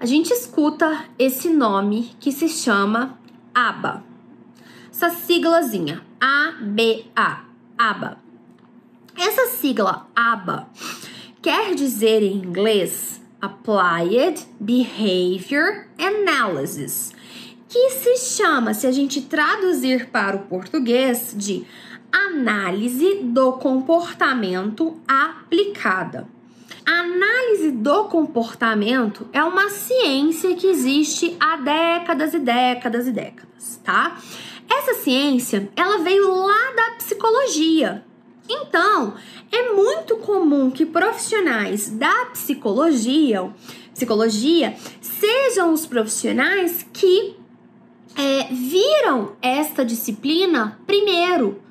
a 0.00 0.06
gente 0.06 0.32
escuta 0.32 1.04
esse 1.18 1.50
nome 1.50 2.12
que 2.18 2.32
se 2.32 2.48
chama 2.48 3.18
ABA. 3.54 4.02
Essa 4.90 5.10
siglazinha, 5.10 6.02
A-B-A, 6.18 7.44
ABA. 7.76 8.18
Essa 9.14 9.48
sigla 9.58 10.08
ABA 10.16 10.70
quer 11.42 11.74
dizer 11.74 12.22
em 12.22 12.38
inglês 12.38 13.20
Applied 13.42 14.40
Behavior 14.58 15.86
Analysis, 15.98 17.12
que 17.68 17.90
se 17.90 18.16
chama, 18.16 18.72
se 18.72 18.86
a 18.86 18.92
gente 18.92 19.20
traduzir 19.20 20.08
para 20.08 20.36
o 20.36 20.46
português, 20.46 21.34
de 21.36 21.66
análise 22.10 23.16
do 23.22 23.52
comportamento 23.52 24.98
aplicada. 25.06 26.26
Análise 26.92 27.70
do 27.70 28.06
comportamento 28.06 29.28
é 29.32 29.44
uma 29.44 29.70
ciência 29.70 30.56
que 30.56 30.66
existe 30.66 31.36
há 31.38 31.56
décadas 31.56 32.34
e 32.34 32.40
décadas 32.40 33.06
e 33.06 33.12
décadas, 33.12 33.80
tá? 33.84 34.18
Essa 34.68 34.94
ciência, 34.94 35.70
ela 35.76 35.98
veio 35.98 36.28
lá 36.34 36.72
da 36.74 36.90
psicologia. 36.96 38.04
Então, 38.48 39.14
é 39.52 39.72
muito 39.72 40.16
comum 40.16 40.68
que 40.68 40.84
profissionais 40.84 41.90
da 41.90 42.26
psicologia, 42.32 43.48
psicologia 43.94 44.74
sejam 45.00 45.72
os 45.72 45.86
profissionais 45.86 46.84
que 46.92 47.36
é, 48.16 48.48
viram 48.52 49.36
esta 49.40 49.84
disciplina 49.84 50.76
primeiro, 50.88 51.62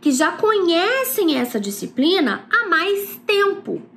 que 0.00 0.10
já 0.10 0.32
conhecem 0.32 1.36
essa 1.36 1.60
disciplina 1.60 2.46
há 2.50 2.66
mais 2.70 3.20
tempo 3.26 3.91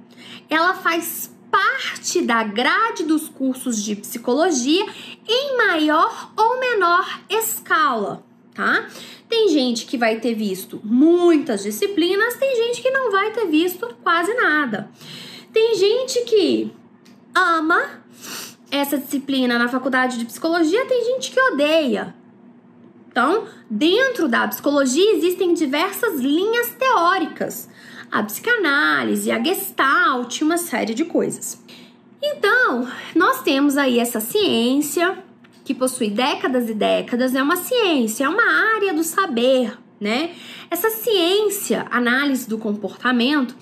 ela 0.49 0.73
faz 0.73 1.33
parte 1.51 2.21
da 2.21 2.43
grade 2.43 3.03
dos 3.03 3.29
cursos 3.29 3.81
de 3.81 3.95
psicologia 3.95 4.85
em 5.27 5.57
maior 5.57 6.31
ou 6.35 6.59
menor 6.59 7.21
escala, 7.29 8.23
tá? 8.53 8.87
Tem 9.29 9.49
gente 9.49 9.85
que 9.85 9.97
vai 9.97 10.19
ter 10.19 10.33
visto 10.33 10.79
muitas 10.83 11.63
disciplinas, 11.63 12.35
tem 12.35 12.55
gente 12.55 12.81
que 12.81 12.91
não 12.91 13.11
vai 13.11 13.31
ter 13.31 13.47
visto 13.47 13.87
quase 14.03 14.33
nada. 14.33 14.89
Tem 15.51 15.75
gente 15.75 16.21
que 16.25 16.71
ama 17.33 18.03
essa 18.69 18.97
disciplina 18.97 19.57
na 19.57 19.67
faculdade 19.67 20.17
de 20.17 20.25
psicologia, 20.25 20.85
tem 20.85 21.05
gente 21.05 21.31
que 21.31 21.39
odeia. 21.39 22.13
Então, 23.15 23.45
dentro 23.69 24.27
da 24.27 24.45
psicologia 24.45 25.15
existem 25.15 25.53
diversas 25.53 26.19
linhas 26.19 26.71
teóricas 26.77 27.69
a 28.11 28.21
psicanálise, 28.21 29.31
a 29.31 29.41
gestalt, 29.41 30.41
uma 30.41 30.57
série 30.57 30.93
de 30.93 31.05
coisas. 31.05 31.63
Então, 32.21 32.85
nós 33.15 33.41
temos 33.41 33.77
aí 33.77 33.99
essa 33.99 34.19
ciência 34.19 35.23
que 35.63 35.73
possui 35.73 36.09
décadas 36.09 36.69
e 36.69 36.73
décadas, 36.73 37.33
é 37.33 37.41
uma 37.41 37.55
ciência, 37.55 38.25
é 38.25 38.27
uma 38.27 38.75
área 38.75 38.93
do 38.93 39.03
saber, 39.03 39.77
né? 39.97 40.35
Essa 40.69 40.89
ciência, 40.89 41.87
análise 41.89 42.49
do 42.49 42.57
comportamento, 42.57 43.55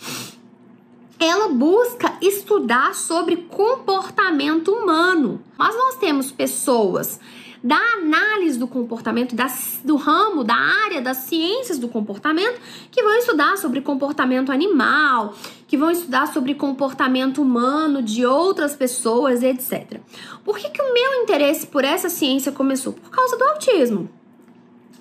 ela 1.19 1.49
busca 1.49 2.11
estudar 2.19 2.95
sobre 2.95 3.37
comportamento 3.37 4.71
humano. 4.71 5.43
Mas 5.55 5.75
nós 5.75 5.97
temos 5.97 6.31
pessoas 6.31 7.19
da 7.63 7.79
análise 7.93 8.59
do 8.59 8.67
comportamento, 8.67 9.33
da, 9.35 9.47
do 9.85 9.95
ramo, 9.95 10.43
da 10.43 10.53
área 10.53 11.01
das 11.01 11.17
ciências 11.17 11.79
do 11.79 11.87
comportamento, 11.87 12.59
que 12.91 13.01
vão 13.01 13.17
estudar 13.17 13.57
sobre 13.57 13.79
comportamento 13.79 14.51
animal, 14.51 15.33
que 15.65 15.77
vão 15.77 15.89
estudar 15.89 16.27
sobre 16.27 16.53
comportamento 16.55 17.41
humano 17.41 18.03
de 18.03 18.25
outras 18.25 18.75
pessoas, 18.75 19.41
etc. 19.41 20.01
Por 20.43 20.57
que, 20.57 20.69
que 20.69 20.81
o 20.81 20.93
meu 20.93 21.23
interesse 21.23 21.65
por 21.67 21.85
essa 21.85 22.09
ciência 22.09 22.51
começou? 22.51 22.91
Por 22.91 23.09
causa 23.09 23.37
do 23.37 23.43
autismo. 23.45 24.09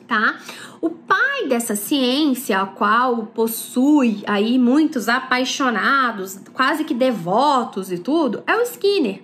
Tá? 0.06 0.38
O 0.80 0.90
pai 0.90 1.48
dessa 1.48 1.74
ciência, 1.74 2.60
a 2.60 2.66
qual 2.66 3.26
possui 3.26 4.22
aí 4.26 4.58
muitos 4.58 5.08
apaixonados, 5.08 6.38
quase 6.52 6.84
que 6.84 6.94
devotos 6.94 7.90
e 7.90 7.98
tudo, 7.98 8.42
é 8.46 8.54
o 8.56 8.62
Skinner, 8.62 9.22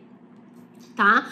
tá? 0.97 1.27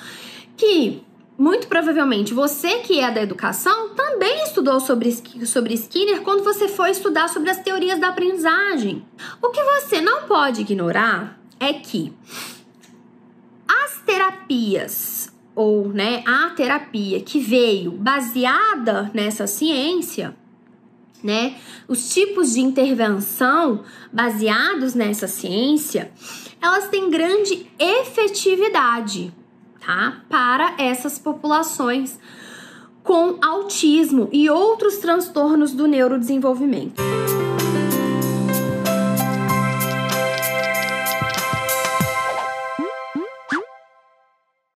Que 0.57 1.06
muito 1.39 1.67
provavelmente 1.67 2.33
você 2.33 2.79
que 2.79 2.99
é 2.99 3.11
da 3.11 3.23
educação 3.23 3.91
também 3.91 4.43
estudou 4.45 4.81
sobre, 4.81 5.13
sobre 5.47 5.75
Skinner 5.75 6.23
quando 6.23 6.43
você 6.43 6.67
foi 6.67 6.91
estudar 6.91 7.29
sobre 7.29 7.51
as 7.51 7.59
teorias 7.59 7.99
da 7.99 8.09
aprendizagem. 8.09 9.05
O 9.43 9.51
que 9.51 9.63
você 9.63 10.01
não 10.01 10.23
pode 10.23 10.63
ignorar 10.63 11.39
é 11.61 11.75
que 11.75 12.13
as 13.69 14.01
terapias 14.03 15.33
ou 15.55 15.89
né, 15.89 16.23
a 16.27 16.51
terapia 16.51 17.21
que 17.21 17.39
veio 17.39 17.91
baseada 17.93 19.11
nessa 19.15 19.47
ciência, 19.47 20.37
né, 21.23 21.57
os 21.89 22.13
tipos 22.13 22.53
de 22.53 22.61
intervenção 22.61 23.83
baseados 24.13 24.95
nessa 24.95 25.27
ciência, 25.27 26.13
elas 26.61 26.89
têm 26.89 27.11
grande 27.11 27.67
efetividade 27.79 29.33
tá? 29.87 30.23
Para 30.29 30.75
essas 30.79 31.19
populações 31.19 32.19
com 33.05 33.39
autismo 33.41 34.29
e 34.33 34.51
outros 34.51 34.97
transtornos 34.97 35.73
do 35.73 35.87
neurodesenvolvimento. 35.87 37.01